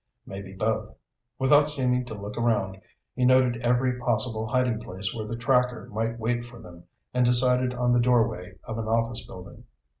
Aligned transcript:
Maybe 0.25 0.53
both. 0.55 0.95
Without 1.37 1.69
seeming 1.69 2.05
to 2.05 2.15
look 2.15 2.35
around, 2.35 2.81
he 3.13 3.23
noted 3.23 3.61
every 3.61 3.99
possible 3.99 4.47
hiding 4.47 4.81
place 4.81 5.13
where 5.13 5.27
the 5.27 5.37
tracker 5.37 5.91
might 5.93 6.17
wait 6.17 6.43
for 6.43 6.59
them, 6.59 6.85
and 7.13 7.23
decided 7.23 7.75
on 7.75 7.93
the 7.93 7.99
doorway 7.99 8.55
of 8.63 8.79
an 8.79 8.87
office 8.87 9.23
building. 9.27 9.65